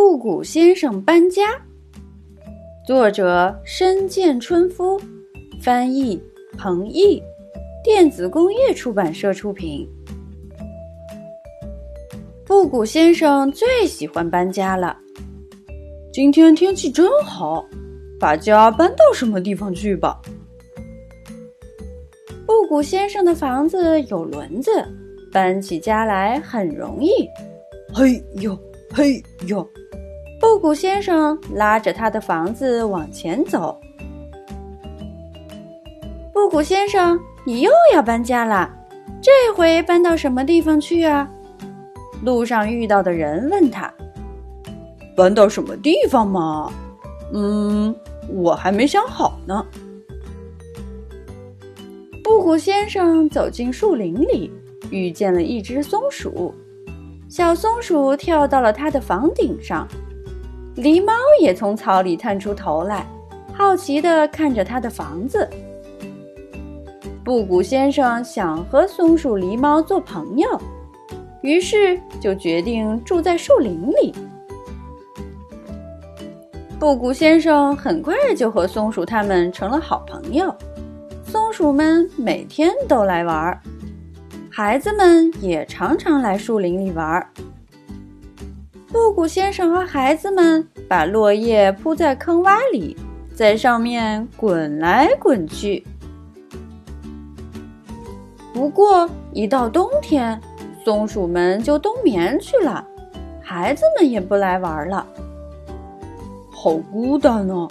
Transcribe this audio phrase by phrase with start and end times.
[0.00, 1.42] 布谷先生搬家，
[2.86, 4.98] 作者深见春夫，
[5.60, 6.22] 翻译
[6.56, 7.20] 彭毅，
[7.82, 9.86] 电子工业出版社出品。
[12.46, 14.96] 布谷先生最喜欢搬家了。
[16.12, 17.66] 今天天气真好，
[18.20, 20.22] 把家搬到什么地方去吧？
[22.46, 24.70] 布谷先生的房子有轮子，
[25.32, 27.10] 搬起家来很容易。
[27.92, 28.56] 嘿呦，
[28.94, 29.68] 嘿呦！
[30.40, 33.78] 布谷先生拉着他的房子往前走。
[36.32, 38.70] 布谷先生，你又要搬家了，
[39.20, 41.28] 这回搬到什么地方去啊？
[42.24, 43.92] 路上遇到的人问他
[45.16, 46.72] ：“搬到什么地方嘛？
[47.32, 47.94] 嗯，
[48.28, 49.66] 我还没想好呢。”
[52.22, 54.52] 布谷先生走进树林里，
[54.90, 56.54] 遇见了一只松鼠。
[57.28, 59.86] 小松鼠跳到了他的房顶上。
[60.78, 63.04] 狸猫也从草里探出头来，
[63.52, 65.48] 好奇地看着他的房子。
[67.24, 70.48] 布谷先生想和松鼠、狸猫做朋友，
[71.42, 74.14] 于是就决定住在树林里。
[76.78, 80.54] 布谷先生很快就和松鼠他们成了好朋友，
[81.24, 83.60] 松鼠们每天都来玩儿，
[84.48, 87.28] 孩子们也常常来树林里玩儿。
[88.90, 92.96] 布谷先生和孩子们把落叶铺在坑洼里，
[93.34, 95.84] 在上面滚来滚去。
[98.54, 100.40] 不过，一到冬天，
[100.84, 102.82] 松鼠们就冬眠去了，
[103.42, 105.06] 孩子们也不来玩了。
[106.50, 107.68] 好孤单啊，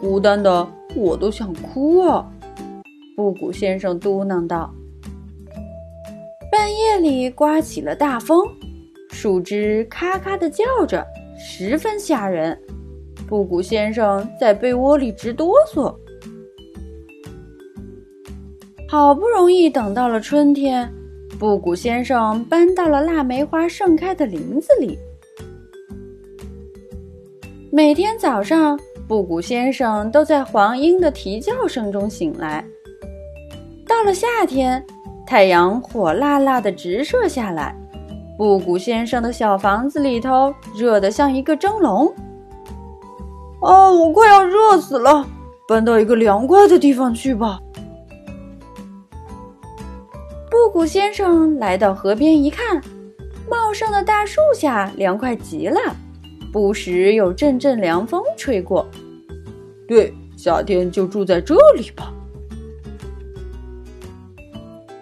[0.00, 2.24] 孤单的我都想哭啊！
[3.16, 4.72] 布谷先生嘟囔道。
[6.50, 8.46] 半夜里刮起了大风。
[9.20, 11.06] 树枝咔咔地叫着，
[11.38, 12.58] 十分吓人。
[13.28, 15.94] 布谷先生在被窝里直哆嗦。
[18.88, 20.90] 好不容易等到了春天，
[21.38, 24.98] 布谷先生搬到了腊梅花盛开的林子里。
[27.70, 32.66] 每天早上，布谷先生都在黄莺的啼叫声中醒来。
[33.86, 34.82] 到了夏天，
[35.26, 37.76] 太阳火辣辣的直射下来。
[38.40, 42.10] 布谷先生的小房子里头热得像一个蒸笼。
[43.60, 45.26] 哦，我快要热死了，
[45.68, 47.60] 搬到一个凉快的地方去吧。
[50.50, 52.80] 布谷先生来到河边一看，
[53.46, 55.78] 茂盛的大树下凉快极了，
[56.50, 58.88] 不时有阵阵凉风吹过。
[59.86, 62.10] 对，夏天就住在这里吧。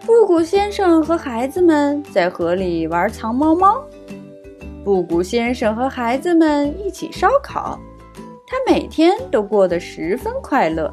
[0.08, 3.78] 布谷先生和孩子们在河里玩藏猫猫，
[4.82, 7.78] 布谷先生和孩子们一起烧烤，
[8.46, 10.90] 他每天都过得十分快乐。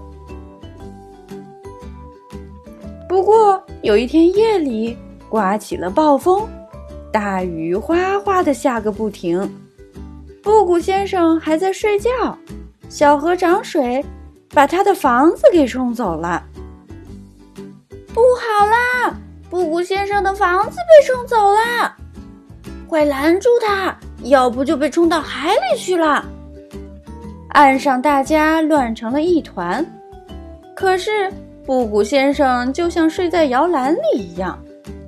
[3.08, 4.98] 不过有一天夜里
[5.30, 6.46] 刮起了暴风，
[7.09, 9.50] 大雨哗哗的下个不停，
[10.44, 12.38] 布谷先生还在睡觉，
[12.90, 14.04] 小河涨水，
[14.54, 16.44] 把他的房子给冲走了。
[18.16, 19.14] 不好啦！
[19.50, 21.94] 布谷先生的房子被冲走了，
[22.88, 23.94] 快拦住他，
[24.24, 26.24] 要不就被冲到海里去了。
[27.50, 29.86] 岸上大家乱成了一团，
[30.74, 31.30] 可是
[31.66, 34.58] 布谷先生就像睡在摇篮里一样，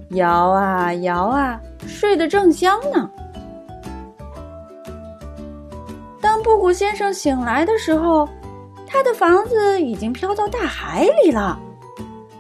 [0.09, 1.57] 摇啊摇啊，
[1.87, 3.09] 睡得正香呢。
[6.19, 8.27] 当布谷先生醒来的时候，
[8.85, 11.57] 他的房子已经飘到大海里了。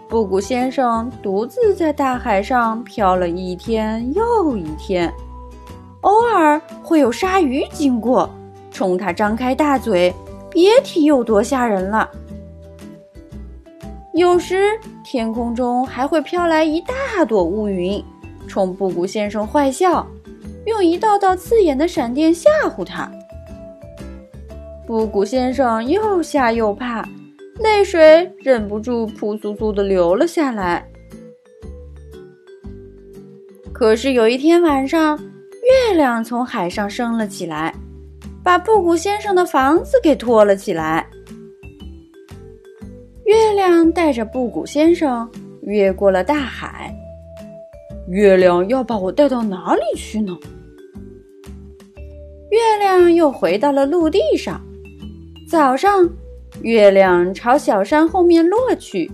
[0.09, 5.13] 布谷先生独自在大海上漂了一天又一天，
[6.01, 8.29] 偶尔会有鲨鱼经过，
[8.71, 10.13] 冲他张开大嘴，
[10.49, 12.09] 别提有多吓人了。
[14.13, 18.01] 有时天空中还会飘来一大朵乌云，
[18.47, 20.07] 冲布谷先生坏笑，
[20.65, 23.11] 用一道道刺眼的闪电吓唬他。
[24.87, 27.05] 布谷先生又吓又怕。
[27.59, 30.87] 泪水忍不住扑簌簌的流了下来。
[33.73, 37.73] 可是有一天晚上，月亮从海上升了起来，
[38.43, 41.07] 把布谷先生的房子给托了起来。
[43.25, 45.29] 月亮带着布谷先生
[45.61, 46.95] 越过了大海。
[48.07, 50.37] 月亮要把我带到哪里去呢？
[52.49, 54.61] 月亮又回到了陆地上。
[55.49, 56.07] 早上。
[56.67, 59.09] 月亮朝小山后面落去，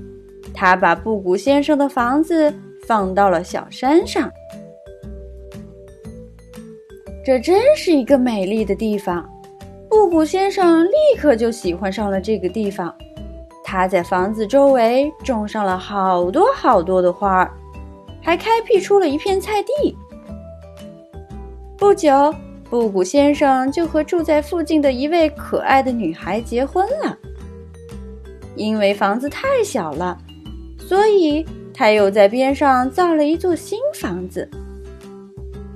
[0.55, 2.51] 他把布谷先生的房子
[2.87, 4.27] 放到了小山上。
[7.23, 9.23] 这真是一个美丽的地方。
[9.87, 12.91] 布谷先生立刻就喜欢上了这个地方。
[13.63, 17.51] 他在房子周围种上了好多好多的花儿，
[18.19, 19.95] 还开辟出了一片菜地。
[21.77, 22.33] 不久，
[22.67, 27.15] 布谷先生就和住在附近的一位可爱的女孩结婚了。
[28.55, 30.17] 因为房子太小了，
[30.77, 34.49] 所以他又在边上造了一座新房子，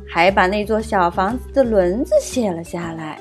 [0.07, 3.19] 还把那座小房子的轮子卸了下来。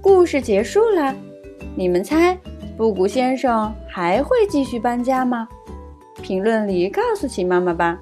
[0.00, 1.14] 故事结束了，
[1.74, 2.38] 你们猜，
[2.76, 5.48] 布谷先生还会继续搬家吗？
[6.22, 7.98] 评论里告诉秦妈妈吧。